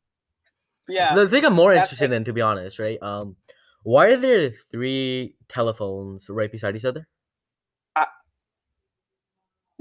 [0.88, 1.14] yeah.
[1.14, 3.02] The thing I'm more That's interested in, to be honest, right?
[3.02, 3.36] Um,
[3.82, 7.06] why are there three telephones right beside each other?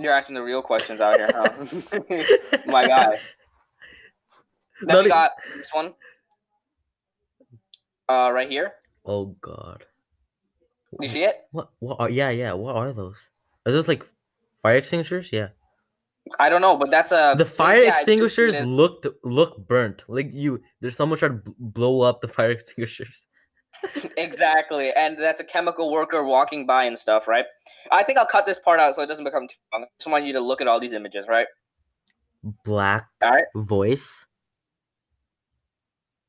[0.02, 2.62] You're asking the real questions out here, huh?
[2.66, 3.16] My God.
[4.84, 5.94] Then Not we got this one.
[8.10, 8.74] Uh, right here.
[9.06, 9.86] Oh God.
[11.00, 11.42] You see it?
[11.52, 11.70] What?
[11.78, 12.00] What?
[12.00, 12.54] Are, yeah, yeah.
[12.54, 13.30] What are those?
[13.68, 14.04] Are those like
[14.64, 15.32] fire extinguishers?
[15.32, 15.50] Yeah.
[16.40, 19.68] I don't know, but that's a the fire yeah, I do see extinguishers looked look
[19.68, 20.02] burnt.
[20.08, 23.28] Like you, there's someone trying to bl- blow up the fire extinguishers.
[24.18, 27.46] Exactly, and that's a chemical worker walking by and stuff, right?
[27.92, 29.84] I think I'll cut this part out so it doesn't become too long.
[29.84, 31.48] I just want you to look at all these images, right?
[32.66, 33.46] Black All right.
[33.56, 34.26] voice.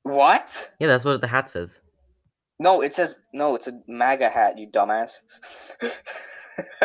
[0.02, 0.72] What?
[0.78, 1.80] Yeah, that's what the hat says.
[2.58, 3.54] No, it says no.
[3.54, 5.12] It's a MAGA hat, you dumbass.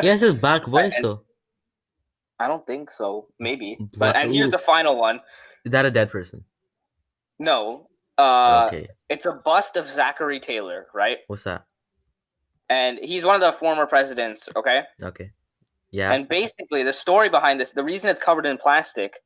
[0.02, 1.22] Yeah, it says black voice And- though.
[2.40, 3.28] I don't think so.
[3.40, 3.76] Maybe.
[3.80, 5.20] Bla- But and here's the final one.
[5.66, 6.46] Is that a dead person?
[7.38, 7.90] No.
[8.18, 8.88] Uh okay.
[9.10, 11.20] it's a bust of Zachary Taylor, right?
[11.28, 11.66] What's that?
[12.70, 14.84] And he's one of the former presidents, okay?
[15.02, 15.32] Okay.
[15.92, 16.12] Yeah.
[16.12, 19.22] And basically the story behind this, the reason it's covered in plastic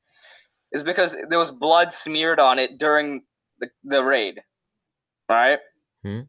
[0.72, 3.24] is because there was blood smeared on it during
[3.60, 4.42] the, the raid,
[5.28, 5.60] right?
[6.04, 6.22] Hmm.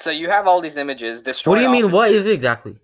[0.00, 1.22] So you have all these images.
[1.22, 1.92] Destroyed What do you mean?
[1.92, 2.76] What is it exactly?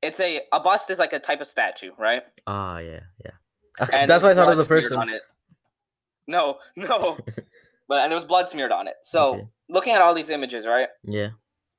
[0.00, 2.22] It's a a bust is like a type of statue, right?
[2.46, 3.30] Ah, yeah, yeah.
[3.92, 4.98] And That's why I thought of the person.
[4.98, 5.22] On it.
[6.26, 7.18] No, no,
[7.92, 8.94] but and there was blood smeared on it.
[9.02, 9.48] So Okay.
[9.68, 10.88] looking at all these images, right?
[11.04, 11.28] Yeah.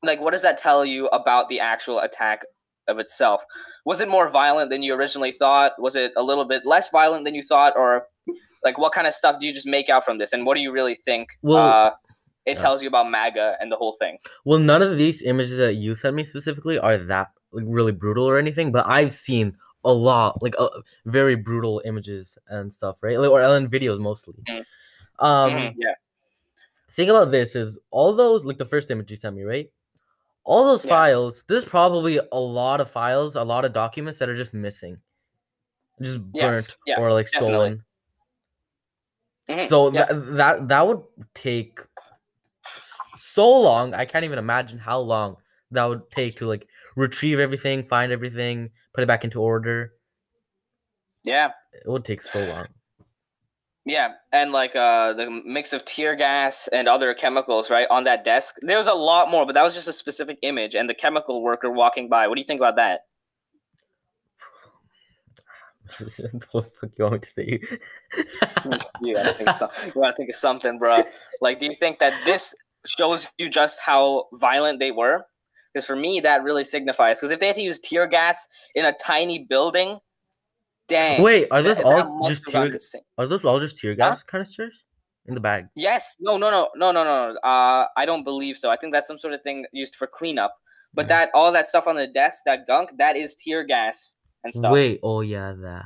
[0.04, 2.44] Like, what does that tell you about the actual attack
[2.88, 3.42] of itself?
[3.84, 5.72] Was it more violent than you originally thought?
[5.80, 8.04] Was it a little bit less violent than you thought, or
[8.64, 10.34] like what kind of stuff do you just make out from this?
[10.34, 11.30] And what do you really think?
[11.42, 11.92] Well, uh,
[12.46, 12.58] it yeah.
[12.58, 14.18] tells you about MAGA and the whole thing.
[14.46, 18.26] Well, none of these images that you sent me specifically are that like really brutal
[18.30, 20.70] or anything, but I've seen a lot like uh,
[21.06, 23.18] very brutal images and stuff, right?
[23.20, 24.44] Like, or and videos mostly.
[24.48, 24.64] Mhm.
[25.20, 25.94] Um, Mhm, yeah,
[26.96, 29.70] thing about this is all those like the first image you sent me, right?
[30.46, 30.90] All those Yeah.
[30.90, 31.44] files.
[31.48, 35.00] There's probably a lot of files, a lot of documents that are just missing,
[36.02, 37.76] just Yes, burnt yeah, or like definitely.
[37.78, 37.84] stolen.
[39.50, 40.06] Mhm, So yeah.
[40.12, 41.04] that that would
[41.34, 41.80] take
[43.20, 43.94] so long.
[43.94, 45.38] I can't even imagine how long
[45.72, 49.94] that would take to like retrieve everything, find everything, put it back into order.
[51.24, 52.74] yeah, It would take so long.
[53.86, 58.24] Yeah, and like uh, the mix of tear gas and other chemicals, right, on that
[58.24, 58.56] desk.
[58.62, 61.42] There was a lot more, but that was just a specific image, and the chemical
[61.42, 62.28] worker walking by.
[62.28, 63.02] What do you think about that?
[66.52, 67.60] what the fuck you want me to say?
[69.02, 69.70] you gotta think so.
[69.86, 71.04] You gotta think of something, bro.
[71.42, 75.26] Like, do you think that this shows you just how violent they were?
[75.74, 77.20] Because for me, that really signifies.
[77.20, 79.98] Because if they had to use tear gas in a tiny building,
[80.94, 81.22] dang.
[81.22, 82.80] Wait, are those that- all that just tear?
[83.18, 84.86] Are those all just tear gas canisters
[85.26, 85.68] in the bag?
[85.76, 86.16] Yes.
[86.20, 86.38] No.
[86.38, 86.50] No.
[86.52, 86.70] No.
[86.76, 86.92] No.
[86.92, 87.04] No.
[87.04, 87.40] No.
[87.40, 88.70] Uh, I don't believe so.
[88.70, 90.54] I think that's some sort of thing used for cleanup.
[90.96, 94.54] But that all that stuff on the desk, that gunk, that is tear gas and
[94.54, 94.72] stuff.
[94.72, 95.86] Wait, oh yeah, that.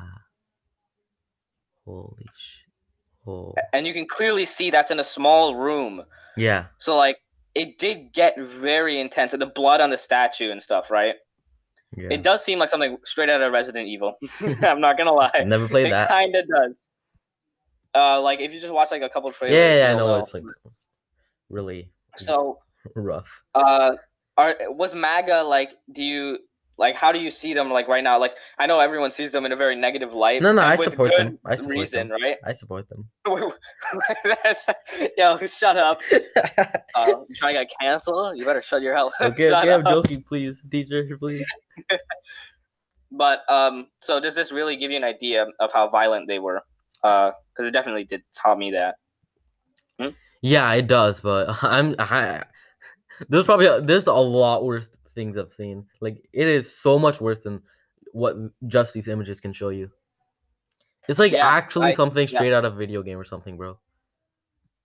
[1.85, 2.65] Holy shit.
[3.25, 6.03] Oh And you can clearly see that's in a small room.
[6.35, 6.65] yeah.
[6.77, 7.17] So like
[7.55, 9.33] it did get very intense.
[9.33, 11.15] And the blood on the statue and stuff, right?
[11.95, 12.09] Yeah.
[12.11, 14.15] It does seem like something straight out of Resident Evil.
[14.61, 15.43] I'm not gonna lie.
[15.45, 16.09] Never played it that.
[16.09, 16.89] kind of does.
[17.95, 19.55] Uh, like if you just watch like a couple trailers.
[19.55, 20.43] Yeah, yeah, I know it's like
[21.49, 22.59] really So,
[22.95, 23.41] rough.
[23.55, 23.93] uh,
[24.37, 25.71] are was MAGA like?
[25.91, 26.39] Do you
[26.77, 26.95] like?
[26.95, 28.19] How do you see them like right now?
[28.19, 30.43] Like I know everyone sees them in a very negative light.
[30.43, 31.39] No, no, I support them.
[31.43, 32.21] I support reason, them.
[32.21, 32.37] right?
[32.45, 33.09] I support them.
[35.17, 36.01] Yo, shut up.
[36.93, 38.37] Uh, you trying to get canceled?
[38.37, 39.11] You better shut your hell.
[39.19, 41.45] okay, shut okay, I'm joking, please, teacher, please.
[43.11, 46.61] But um, so does this really give you an idea of how violent they were?
[47.03, 48.95] Uh, because it definitely did taught me that.
[50.41, 52.43] Yeah, it does, but I'm I,
[53.29, 55.87] there's probably there's a lot worse things I've seen.
[55.99, 57.61] Like it is so much worse than
[58.13, 58.35] what
[58.67, 59.91] just these images can show you.
[61.07, 62.37] It's like Yeah, actually I- something yeah.
[62.37, 63.79] straight out of a video game or something, bro.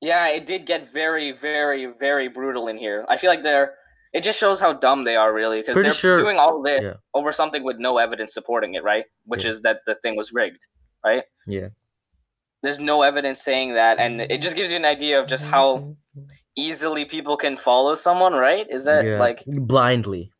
[0.01, 3.05] Yeah, it did get very, very, very brutal in here.
[3.09, 3.75] I feel like they're.
[4.13, 6.95] It just shows how dumb they are, really, because they're sure- doing all this yeah.
[7.15, 9.07] over something with no evidence supporting it, right?
[9.25, 9.51] Which Yeah.
[9.53, 10.67] is that the thing was rigged,
[11.05, 11.25] right?
[11.47, 11.69] Yeah.
[12.63, 15.97] There's no evidence saying that, and it just gives you an idea of just how
[16.57, 18.67] easily people can follow someone, right?
[18.71, 20.31] Is that Yeah, like blindly.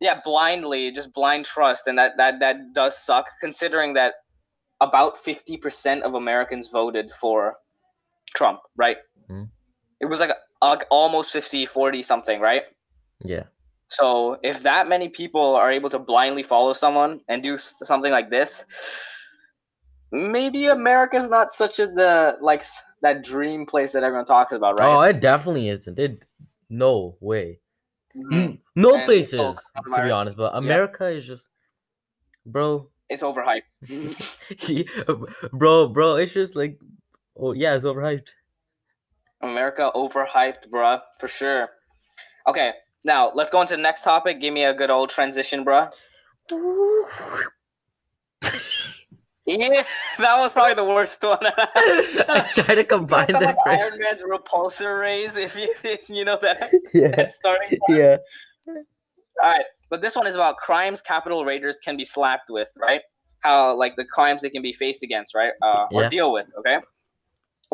[0.00, 4.14] yeah blindly just blind trust and that that that does suck considering that
[4.80, 7.54] about 50% of americans voted for
[8.34, 8.96] trump right
[9.30, 9.48] Mhm.
[10.00, 10.30] it was like,
[10.62, 12.64] like almost 50 40 something right
[13.24, 13.44] Yeah.
[13.88, 18.30] so if that many people are able to blindly follow someone and do something like
[18.30, 18.64] this
[20.12, 22.62] maybe america's not such a the like
[23.02, 24.86] that dream place that everyone talks about right?
[24.94, 25.98] Oh, it definitely isn't.
[25.98, 26.22] It
[26.70, 27.58] no way.
[28.16, 28.58] Mhm.
[28.76, 29.54] No And places, oh,
[29.96, 31.48] to be honest, but America is just
[32.46, 32.88] bro.
[33.10, 33.66] it's overhyped
[35.52, 36.78] bro, bro, it's just like
[37.36, 38.28] oh yeah, it's overhyped.
[39.42, 41.68] America overhyped, bruh, for sure.
[42.46, 42.72] Okay,
[43.04, 44.40] now let's go into the next topic.
[44.40, 45.92] Give me a good old transition, bruh.
[49.44, 49.82] Yeah,
[50.18, 51.38] that was probably the worst one.
[51.42, 53.56] I try to combine the like.
[53.66, 56.70] Iron Man's repulsor rays, if you if you know that.
[56.94, 57.76] Yeah, That's starting.
[57.88, 58.18] yeah.
[58.68, 58.74] All
[59.50, 63.00] right, but this one is about crimes Capitol raiders can be slapped with, right?
[63.40, 65.50] How like the crimes they can be faced against, right?
[65.60, 66.08] Uh, or Yeah.
[66.08, 66.52] deal with.
[66.60, 66.78] Okay.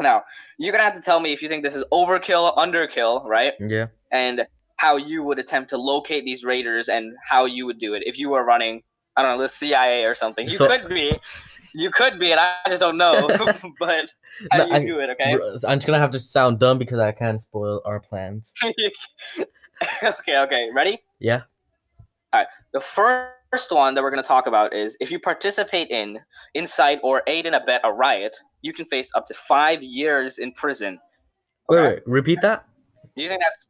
[0.00, 0.22] Now
[0.58, 3.54] you're gonna have to tell me if you think this is overkill, underkill, right?
[3.60, 3.86] Yeah.
[4.10, 8.02] and how you would attempt to locate these raiders and how you would do it
[8.06, 8.82] if you were running
[9.16, 10.46] I don't know the CIA or something.
[10.48, 11.12] You So- could be,
[11.74, 13.26] you could be, and I just don't know.
[13.80, 14.06] but
[14.52, 15.10] how No, you I- do it?
[15.10, 15.32] Okay.
[15.66, 18.52] I'm just gonna have to sound dumb because I can't spoil our plans.
[20.04, 20.38] okay.
[20.38, 20.68] Okay.
[20.72, 21.02] Ready?
[21.18, 21.42] Yeah.
[22.32, 22.46] All right.
[22.72, 26.18] The first first one that we're going to talk about is if you participate in,
[26.54, 30.52] incite, or aid and abet a riot, you can face up to five years in
[30.52, 30.98] prison.
[31.68, 31.88] Wait, Okay.
[31.94, 32.66] wait, repeat that.
[33.16, 33.68] Do you think that's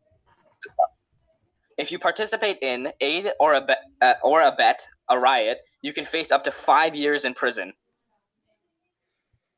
[1.79, 6.33] if you participate in, aid, or abet, uh, or abet a riot, you can face
[6.33, 7.73] up to five years in prison.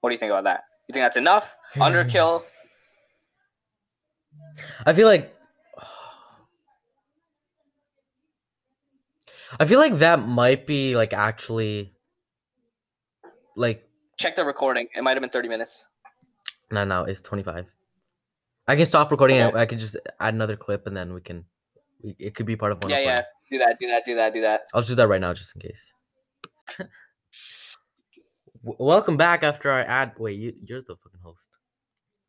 [0.00, 0.64] What do you think about that?
[0.88, 1.56] You think that's enough?
[1.76, 2.42] Underkill?
[4.84, 5.34] I feel like
[9.58, 11.92] I feel like that might be like actually
[13.56, 13.86] like
[14.18, 14.86] Check the recording.
[14.94, 15.88] It might have been 30 minutes.
[16.70, 17.66] no no it's 25.
[18.68, 19.60] I can stop recording and Okay.
[19.60, 21.44] I can just add another clip and then we can
[22.02, 22.90] it could be part of one.
[22.90, 23.14] yeah, of yeah.
[23.16, 23.24] mine.
[23.50, 24.60] Do that, do that, do that, do that.
[24.72, 25.92] I'll do that right now just in case.
[28.62, 30.12] Welcome back after our ad.
[30.18, 31.48] Wait, you, you're the fucking host.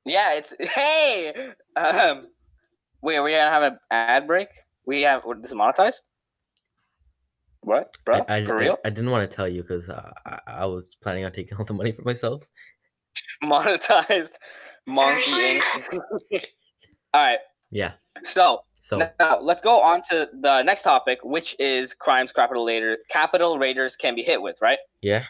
[0.05, 1.53] Yeah, it's hey.
[1.75, 2.21] Um,
[3.01, 4.49] wait, are we gonna have an ad break?
[4.85, 6.01] We have this is monetized.
[7.61, 8.25] What, bro?
[8.27, 8.77] I, I, For real?
[8.83, 11.65] I, didn't want to tell you because uh, I, I was planning on taking all
[11.65, 12.43] the money for myself.
[13.43, 14.33] monetized,
[14.87, 15.63] monkey ink.
[17.13, 17.39] All right,
[17.71, 17.91] Yeah.
[18.23, 22.97] so So Now let's go on to the next topic, which is crimes Capitol later
[23.09, 24.79] Capitol raiders can be hit with, right?
[25.01, 25.25] yeah.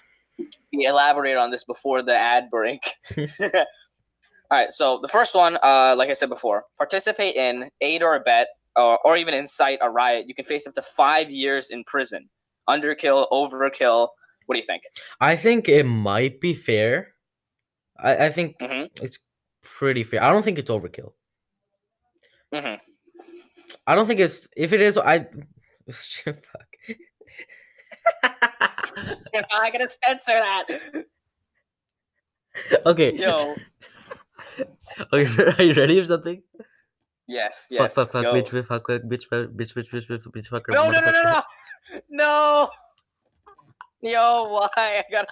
[0.73, 2.81] We elaborate on this before the ad break.
[3.17, 8.19] All right, so the first one, uh, like I said before, participate in, aid or
[8.19, 10.27] abet, or, or even incite a riot.
[10.27, 12.29] You can face up to five years in prison.
[12.69, 14.09] Underkill, overkill.
[14.45, 14.83] What do you think?
[15.19, 17.13] I think it might be fair.
[17.97, 19.19] I, I think hmm it's
[19.63, 20.23] pretty fair.
[20.23, 21.13] I don't think it's overkill.
[22.53, 22.75] hmm
[23.87, 25.19] I don't think it's if it is I
[25.89, 26.67] fuck.
[28.23, 30.65] I gotta censor that.
[32.85, 33.15] okay.
[33.15, 33.55] Yo.
[35.13, 36.41] okay, are you ready or something?
[37.31, 37.67] Yes.
[37.69, 37.93] fuck, Yes.
[37.95, 38.33] fuck, fuck, go.
[38.33, 40.73] bitch, bitch, fuck, fuck, bitch, bitch, bitch, bitch, bitch, bitch, bitch, fucker.
[40.73, 41.41] No, no, no, no, no,
[42.09, 42.69] no.
[44.01, 44.69] Yo, why?
[44.75, 45.27] I gotta.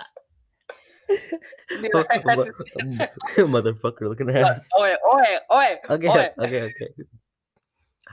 [1.10, 2.54] Dude, I had to
[3.48, 4.60] Motherfucker, look at Uh, that.
[4.80, 5.76] Oi, oi, oi.
[5.90, 6.30] Okay, oi.
[6.40, 6.88] okay, okay.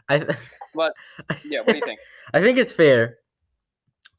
[0.09, 0.31] I th-
[1.45, 2.01] Yeah, what do you think?
[2.35, 3.19] I think it's fair,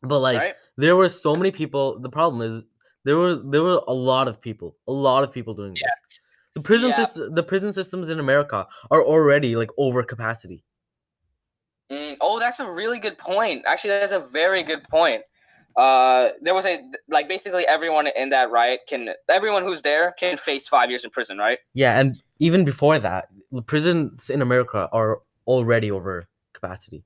[0.02, 0.56] but like right?
[0.78, 2.00] there were so many people.
[2.00, 2.64] The problem is
[3.04, 6.20] there were there were a lot of people, a lot of people doing this.
[6.58, 6.96] The prison Yeah.
[7.06, 10.64] system, the prison systems in America are already like over capacity.
[11.92, 13.64] Mm, oh, that's a really good point.
[13.68, 15.22] Actually, that's a very good point.
[15.76, 20.36] Uh, there was a like basically everyone in that riot can everyone who's there can
[20.36, 21.60] face five years in prison, right?
[21.76, 27.04] Yeah, and even before that, the prisons in America are already over capacity,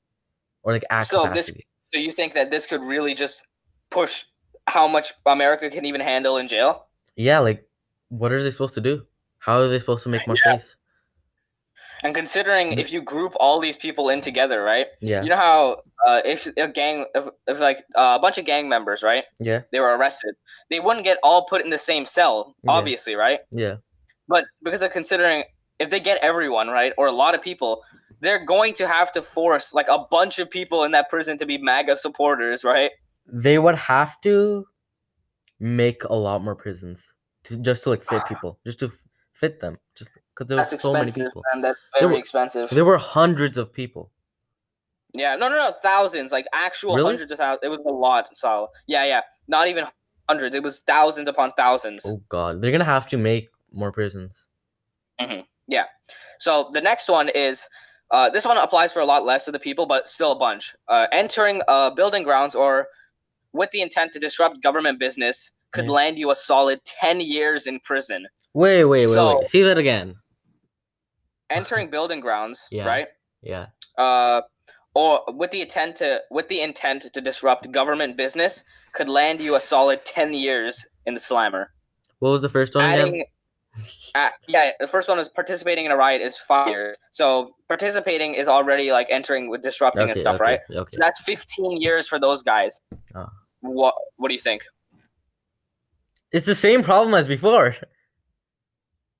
[0.64, 1.52] or like at So this-
[1.94, 3.44] So you think that this could really just
[3.90, 4.24] push
[4.68, 6.88] how much America can even handle in jail?
[7.18, 7.68] Yeah, like
[8.08, 9.06] what are they supposed to do?
[9.42, 10.58] How are they supposed to make more Yeah.
[10.58, 10.78] space?
[12.04, 14.88] And considering if you group all these people in together, right?
[15.02, 18.46] Yeah, You know how uh, if a gang, if, if like uh, a bunch of
[18.46, 19.26] gang members, right?
[19.40, 20.36] yeah, They were arrested.
[20.70, 22.72] They wouldn't get all put in the same cell, Yeah.
[22.72, 23.40] obviously, right?
[23.52, 23.78] yeah.
[24.28, 25.44] But because of considering
[25.80, 27.82] if they get everyone right or a lot of people,
[28.20, 31.46] they're going to have to force like a bunch of people in that prison to
[31.46, 32.92] be MAGA supporters, right?
[33.28, 34.66] They would have to
[35.60, 37.06] make a lot more prisons
[37.46, 38.92] to, just to like fit people, just to
[39.42, 41.44] fit them, just because there That's were so many expensive, people.
[41.52, 42.70] and that's There very were- expensive.
[42.70, 44.10] There were hundreds of people.
[45.14, 47.10] Yeah, no, no, no, thousands, like actual Really?
[47.12, 47.60] hundreds of thousands.
[47.64, 49.86] It was a lot, so yeah, yeah, not even
[50.30, 50.56] hundreds.
[50.56, 52.06] It was thousands upon thousands.
[52.06, 54.48] Oh god, they're gonna have to make more prisons.
[55.68, 55.86] Yeah.
[56.40, 57.68] So the next one is
[58.12, 60.74] uh, this one applies for a lot less of the people, but still a bunch.
[60.88, 62.88] Uh, entering uh, building grounds or
[63.54, 65.92] with the intent to disrupt government business could Yeah.
[65.92, 68.28] land you a solid 10 years in prison.
[68.54, 69.48] Wait, wait, wait, So- wait.
[69.48, 70.16] See that again.
[71.50, 72.86] Entering building grounds, Yeah.
[72.88, 73.08] right?
[73.42, 73.68] Yeah.
[73.98, 74.42] Uh,
[74.94, 79.56] or with the intent to with the intent to disrupt government business could land you
[79.56, 81.72] a solid 10 years in the slammer.
[82.20, 82.84] What was the first one?
[82.86, 83.26] Adding
[84.16, 86.98] uh, yeah, the first one is participating in a riot is five years.
[87.12, 90.60] So participating is already like entering with disrupting and stuff, okay, right?
[90.70, 90.90] Okay.
[90.92, 92.82] So that's 15 years for those guys.
[93.16, 93.30] Ah.
[93.62, 94.64] What What do you think?
[96.32, 97.76] It's the same problem as before.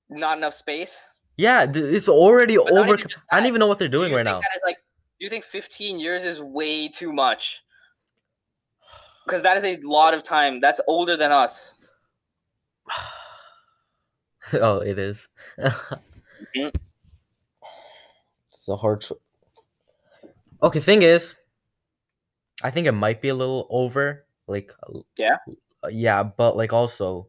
[0.08, 1.06] Not enough space.
[1.36, 2.98] Yeah, it's already But over.
[3.30, 4.40] I don't even know what they're doing you right now.
[4.64, 7.62] Like, do you think 15 years is way too much?
[9.24, 10.60] Because that is a lot of time.
[10.60, 11.74] That's older than us.
[14.54, 15.28] oh, it is.
[15.58, 16.74] Mhm.
[18.50, 19.00] It's a hard.
[19.00, 19.20] Cho-
[20.62, 21.34] okay, thing is,
[22.62, 24.26] I think it might be a little over.
[24.46, 24.72] Like,
[25.16, 25.36] Yeah?
[25.84, 27.28] Uh, yeah, but like also,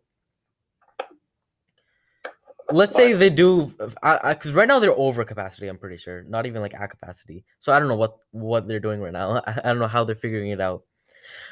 [2.71, 5.67] let's say they do, because right now they're over capacity.
[5.67, 7.45] I'm pretty sure, not even like at capacity.
[7.59, 9.41] So I don't know what what they're doing right now.
[9.45, 10.83] I, I don't know how they're figuring it out.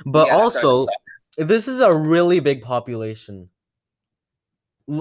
[0.06, 0.88] But Yeah, that's what I was also,
[1.38, 3.50] this is a really big population,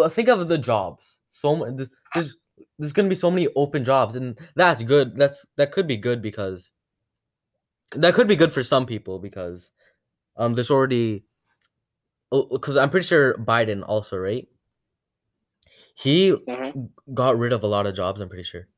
[0.08, 1.18] think of the jobs.
[1.30, 1.76] So
[2.14, 2.36] there's
[2.78, 5.16] there's gonna be so many open jobs, and that's good.
[5.16, 6.70] That's that could be good because
[7.92, 9.70] that could be good for some people because
[10.36, 11.24] um there's already
[12.30, 14.48] because I'm pretty sure Biden also right.
[15.94, 16.90] He Mhm.
[17.12, 18.20] got rid of a lot of jobs.
[18.20, 18.68] I'm pretty sure.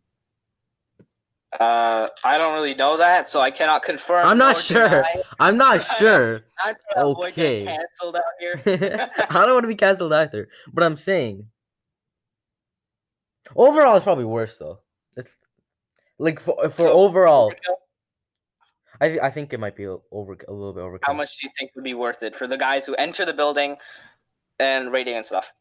[1.60, 4.24] Uh, I don't really know that, so I cannot confirm.
[4.24, 4.88] I'm not sure.
[4.88, 5.22] deny.
[5.38, 6.40] I'm not sure.
[6.64, 7.64] I'm trying to avoid Okay.
[7.66, 8.54] canceled out here.
[9.30, 10.48] I don't want to be canceled either.
[10.72, 11.46] But I'm saying
[13.56, 14.80] overall it's probably worse though.
[15.16, 15.36] It's
[16.18, 17.76] like for for So, overall, Overkill?
[19.02, 20.98] I thi- I think it might be a- over a little bit over.
[21.02, 23.32] How much do you think would be worth it for the guys who enter the
[23.32, 23.76] building
[24.60, 25.52] and rating and stuff?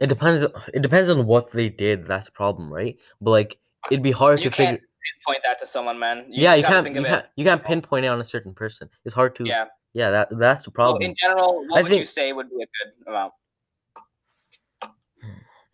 [0.00, 0.44] It depends.
[0.72, 2.06] It depends on what they did.
[2.06, 2.96] That's the problem, right?
[3.20, 3.58] But like,
[3.90, 4.66] it'd be hard You to figure.
[4.78, 4.82] can't
[5.26, 6.24] Point that to someone, man.
[6.30, 6.82] yeah, you can't.
[6.84, 7.26] think You of can't.
[7.36, 8.88] You can't pinpoint it on a certain person.
[9.04, 9.44] It's hard to.
[9.44, 9.66] Yeah.
[9.92, 10.10] Yeah.
[10.10, 11.02] That that's the problem.
[11.02, 13.34] in general, what I would you say would be a good amount?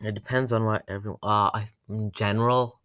[0.02, 1.18] It depends on what everyone.
[1.22, 2.79] Uh, I in general.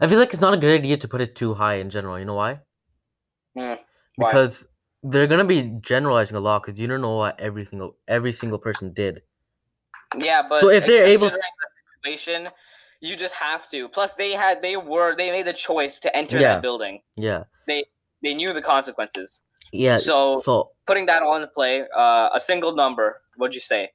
[0.00, 2.18] I feel like it's not a good idea to put it too high in general.
[2.18, 2.60] You know why?
[3.56, 3.74] Hmm,
[4.16, 4.30] why?
[4.30, 4.66] Because
[5.02, 8.58] they're gonna be generalizing a lot because you don't know what every single every single
[8.58, 9.22] person did.
[10.16, 12.48] Yeah, but So if they're able- considering the situation,
[13.00, 13.88] you just have to.
[13.88, 16.54] Plus, they had they were they made the choice to enter Yeah.
[16.54, 17.02] that building.
[17.16, 17.44] Yeah.
[17.66, 17.84] They
[18.22, 19.40] they knew the consequences.
[19.72, 19.98] Yeah.
[19.98, 23.22] So So putting that all into play, uh, a single number.
[23.36, 23.92] What'd you say?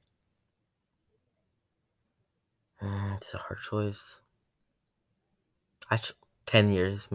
[2.82, 4.22] mm, it's a hard choice.
[5.90, 6.00] I
[6.46, 7.06] ten years.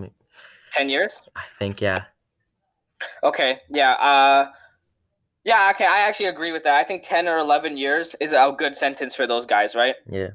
[0.72, 1.22] Ten years?
[1.36, 2.06] I think yeah.
[3.24, 3.60] Okay.
[3.70, 3.94] Yeah.
[3.94, 4.52] Uh,
[5.44, 5.72] yeah.
[5.74, 5.86] Okay.
[5.86, 6.76] I actually agree with that.
[6.76, 9.96] I think ten or eleven years is a good sentence for those guys, right?
[10.10, 10.30] Yeah.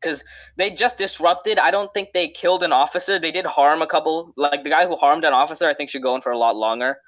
[0.00, 0.22] because
[0.56, 1.58] they just disrupted.
[1.58, 3.18] I don't think they killed an officer.
[3.18, 4.32] They did harm a couple.
[4.36, 6.54] Like the guy who harmed an officer, I think should go in for a lot
[6.56, 6.98] longer.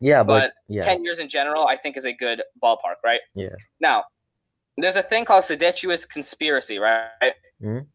[0.00, 0.82] Yeah, but, But yeah.
[0.82, 3.20] Ten years in general, I think is a good ballpark, right?
[3.34, 3.54] Yeah.
[3.80, 4.04] Now,
[4.78, 7.34] there's a thing called seditious conspiracy, right?
[7.62, 7.86] Mhm.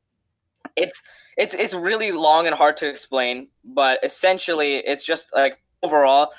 [0.77, 1.01] It's
[1.37, 6.29] it's it's really long and hard to explain, but essentially, it's just like overall.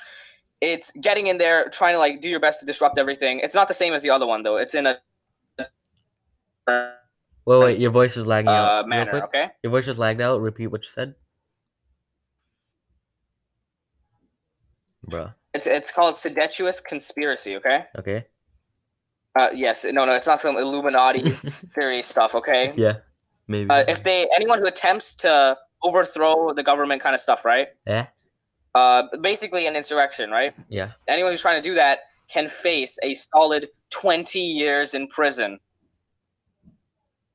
[0.61, 3.39] It's getting in there, trying to like do your best to disrupt everything.
[3.39, 4.57] It's not the same as the other one though.
[4.57, 4.97] It's in a
[7.45, 8.79] Wait, wait, your voice is lagging out.
[8.79, 9.11] uh, real manner.
[9.11, 9.23] quick.
[9.23, 9.47] Okay.
[9.63, 10.39] Your voice is lagged out.
[10.41, 11.15] Repeat what you said.
[15.09, 15.33] Bruh.
[15.53, 17.55] It's it's called seditious conspiracy.
[17.55, 17.85] Okay.
[17.97, 18.25] Okay.
[19.35, 21.31] Uh, yes, no, no, it's not some Illuminati
[21.75, 22.35] theory stuff.
[22.35, 22.97] Okay, yeah.
[23.49, 23.69] Maybe.
[23.69, 27.67] uh, if they anyone who attempts to overthrow the government, kind of stuff, right?
[27.85, 28.07] yeah.
[28.75, 30.53] Uh, basically an insurrection, right?
[30.69, 30.91] Yeah.
[31.07, 35.59] Anyone who's trying to do that can face a solid twenty years in prison.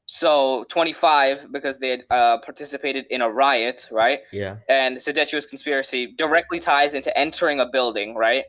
[0.07, 4.20] So twenty-five because they had uh, participated in a riot, right?
[4.33, 4.59] Yeah.
[4.68, 8.44] And seditious conspiracy directly ties into entering a building, right?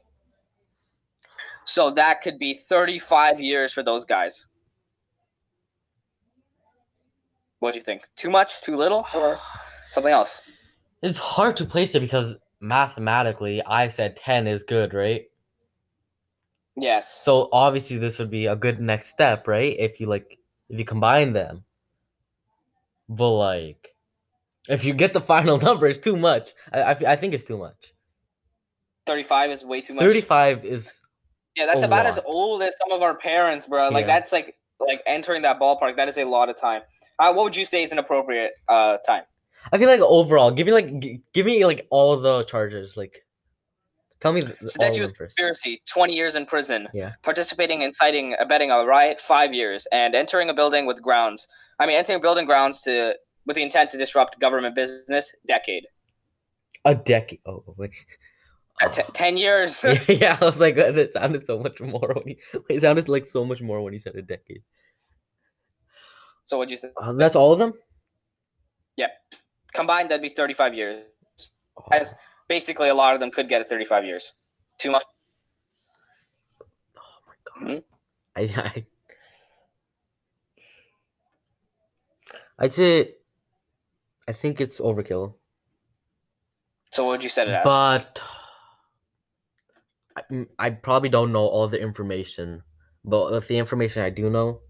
[1.65, 4.45] So that could be 35 years for those guys.
[7.65, 8.03] What do you think?
[8.15, 8.61] Too much?
[8.61, 9.07] Too little?
[9.15, 9.39] Or
[9.89, 10.39] something else?
[11.01, 15.23] It's hard to place it because mathematically, I said ten is good, right?
[16.77, 17.23] Yes.
[17.25, 19.75] So obviously, this would be a good next step, right?
[19.79, 20.37] If you like,
[20.69, 21.63] if you combine them.
[23.09, 23.95] But like,
[24.69, 26.51] if you get the final number, it's too much.
[26.71, 27.93] I I think it's too much.
[29.07, 30.03] 35 is way too much.
[30.03, 30.99] Thirty-five is
[31.55, 33.89] Yeah, that's about as old as some of our parents, bro.
[33.89, 34.19] Like Yeah.
[34.19, 35.95] that's like like entering that ballpark.
[35.95, 36.83] That is a lot of time.
[37.19, 39.23] Uh, what would you say is an appropriate uh time?
[39.71, 42.97] I feel like overall, give me like g- give me like all the charges.
[42.97, 43.25] Like,
[44.19, 46.87] tell me th- all of conspiracy, 20 years in prison.
[46.93, 47.13] Yeah.
[47.23, 51.47] Participating, inciting, abetting a riot, five years, and entering a building with grounds.
[51.79, 55.85] I mean, entering building grounds to with the intent to disrupt government business, decade.
[56.85, 57.39] A decade.
[57.45, 57.91] Oh wait.
[58.83, 59.83] Uh, t- 10 years.
[60.07, 62.37] yeah, I was like, that sounded so much more when he.
[62.69, 64.61] It sounded like so much more when he said a decade.
[66.45, 66.89] So what'd you say?
[66.97, 67.73] Uh, that's all of them.
[68.97, 69.07] Yeah,
[69.73, 71.03] combined, that'd be 35 years.
[71.77, 72.15] Oh, As
[72.47, 74.31] basically, a lot of them could get it 35 years.
[74.77, 75.03] Too much.
[76.97, 77.03] oh
[77.59, 77.83] my god.
[78.35, 78.85] I, I.
[82.59, 83.15] I'd say.
[84.27, 85.35] I think it's overkill,
[86.91, 87.63] So what would you set it as?
[87.63, 88.19] but
[90.17, 92.63] I, mm, I probably don't know all the information.
[93.03, 94.61] But with the information I do know,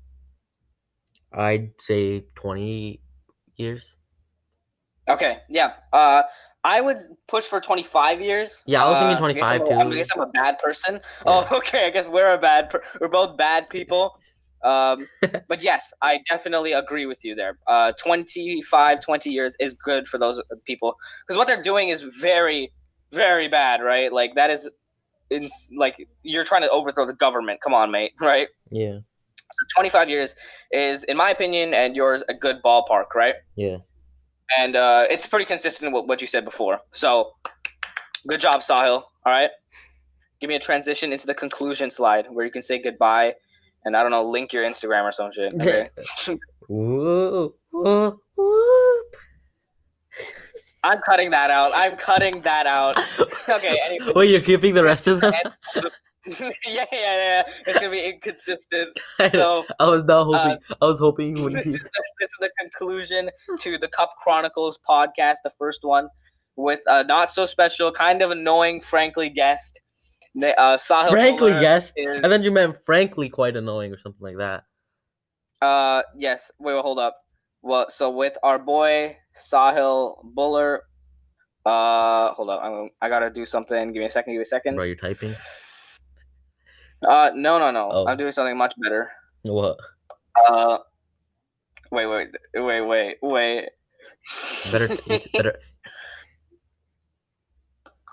[1.33, 3.01] I'd say twenty
[3.55, 3.95] years.
[5.09, 5.73] Okay, yeah.
[5.93, 6.23] Uh,
[6.63, 6.97] I would
[7.27, 8.63] push for 25 years.
[8.65, 9.95] Yeah, I was thinking Uh, I guess 25 I'm a- I too.
[9.97, 10.93] guess I'm a bad person.
[10.95, 10.99] Yeah.
[11.27, 11.85] Oh, okay.
[11.85, 12.71] I guess we're a bad.
[12.71, 14.17] Per- we're both bad people.
[14.63, 15.07] Um,
[15.47, 17.59] but yes, I definitely agree with you there.
[17.67, 22.71] Uh, 25, 20 years is good for those people because what they're doing is very
[23.11, 24.11] very bad, right?
[24.11, 24.67] Like that is,
[25.29, 25.47] in,
[25.77, 27.61] like you're trying to overthrow the government.
[27.61, 28.47] Come on, mate, right?
[28.71, 28.99] Yeah.
[29.51, 30.35] So 25 years
[30.71, 33.35] is, in my opinion, and yours, a good ballpark, right?
[33.55, 33.77] Yeah.
[34.57, 36.79] And uh, it's pretty consistent with what you said before.
[36.91, 37.31] So,
[38.27, 39.01] good job, Sahil.
[39.01, 39.49] All right.
[40.41, 43.33] Give me a transition into the conclusion slide where you can say goodbye,
[43.85, 45.53] and I don't know, link your Instagram or some shit.
[45.53, 45.89] Okay.
[46.67, 48.19] Woo, woo.
[50.83, 51.71] I'm cutting that out.
[51.73, 52.97] I'm cutting that out.
[53.47, 53.79] Okay.
[53.85, 54.11] Anyway.
[54.15, 55.31] Wait, you're keeping the rest of them?
[56.39, 57.43] yeah, yeah, yeah.
[57.67, 58.99] It's gonna be inconsistent.
[59.31, 60.57] So I was not hoping.
[60.81, 63.29] I was hoping you this, is the, this is the conclusion
[63.61, 66.09] to the Cup Chronicles podcast, the first one,
[66.55, 69.81] with a not so special, kind of annoying, frankly, guest.
[70.37, 71.93] Uh, Sahil Frankly, guest.
[71.95, 74.63] is- And then you meant frankly quite annoying or something like that.
[75.61, 76.51] Uh, yes.
[76.59, 77.15] Wait, wait, hold up.
[77.61, 80.81] Well, so with our boy Sahil Buller.
[81.65, 82.61] Uh, hold up.
[82.63, 83.91] I'm, I gotta do something.
[83.93, 84.33] Give me a second.
[84.33, 84.75] Give me a second.
[84.75, 85.33] Bro, you're typing.
[87.03, 87.89] Uh, no, no, no.
[87.91, 88.07] Oh.
[88.07, 89.11] I'm doing something much better.
[89.43, 89.77] What?
[90.47, 90.79] Uh,
[91.91, 93.69] wait, wait, wait, wait, wait.
[94.71, 94.89] Better.
[95.33, 95.55] better.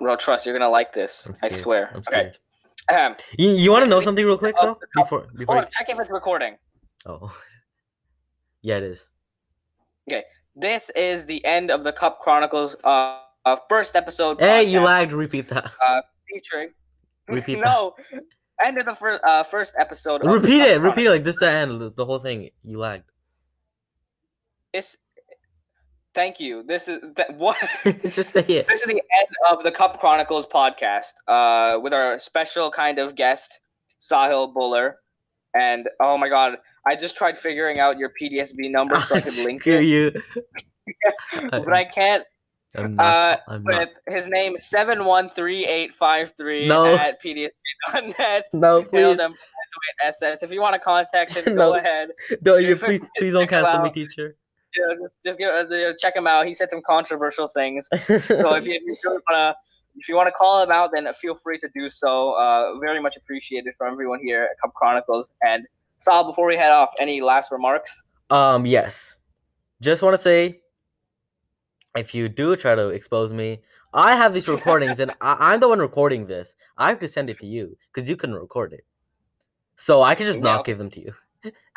[0.00, 1.28] Bro, trust you're gonna like this.
[1.42, 1.92] I swear.
[1.96, 2.32] Okay.
[2.90, 3.14] Ahem.
[3.38, 4.76] You, you want to know something real quick though?
[4.80, 5.56] the cup- Before Hold before.
[5.58, 6.56] on, check if it's recording.
[7.06, 7.34] Oh.
[8.64, 9.08] Yeah, it is.
[10.08, 10.22] Okay.
[10.54, 14.38] This is the end of the Cup Chronicles uh, uh first episode.
[14.38, 15.12] Hey, you podcast lagged.
[15.12, 15.72] Repeat that.
[15.84, 16.68] Uh, featuring.
[17.26, 17.92] Repeat that.
[18.64, 20.24] End of the first uh first episode.
[20.24, 20.80] Repeat it.
[20.80, 21.36] Repeat it like this.
[21.38, 21.92] The end.
[21.96, 22.50] The, whole thing.
[22.64, 23.04] You lagged.
[24.72, 24.96] This.
[26.14, 26.62] Thank you.
[26.62, 27.56] This is th- what.
[28.10, 28.68] Just say it.
[28.68, 33.14] This is the end of the Cup Chronicles podcast uh, with our special kind of
[33.14, 33.60] guest,
[34.00, 34.96] Sahil Buller.
[35.54, 39.36] And oh my god, I just tried figuring out your PDSB number so I could
[39.44, 40.12] link it, you.
[41.50, 42.24] but I can't.
[42.74, 43.36] I'm Uh.
[43.48, 43.88] I'm not.
[44.06, 46.94] With his name seven one three eight five three No.
[46.94, 47.22] at
[47.88, 48.44] PDSB.net.
[48.52, 49.16] No, please.
[49.16, 49.34] them
[50.04, 50.42] SS.
[50.42, 51.72] If you want to contact him, No.
[51.72, 52.10] go ahead.
[52.42, 54.36] Don't you please, please don't cancel me, teacher.
[54.76, 56.46] Yeah, just, just give, uh, check him out.
[56.46, 57.88] He said some controversial things.
[57.98, 59.54] so if you, if you wanna
[59.96, 62.32] if you want to call him out, then feel free to do so.
[62.32, 65.30] Uh, very much appreciated from everyone here at Cup Chronicles.
[65.42, 65.66] And
[65.98, 68.04] Sal, before we head off, any last remarks?
[68.30, 69.16] Um, yes.
[69.82, 70.60] Just want to say,
[71.96, 73.60] if you do try to expose me,
[73.94, 76.54] I have these recordings and I- I'm the one recording this.
[76.78, 78.84] I have to send it to you because you couldn't record it.
[79.76, 80.44] So I could just Yeah.
[80.44, 81.14] not give them to you.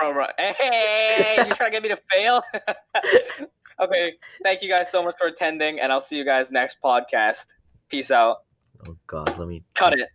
[0.01, 0.33] All right.
[0.37, 2.43] Hey, you trying to get me to fail?
[3.81, 4.13] okay.
[4.43, 7.47] Thank you guys so much for attending, and I'll see you guys next podcast.
[7.89, 8.43] Peace out.
[8.87, 10.09] Oh God, let me Cut it.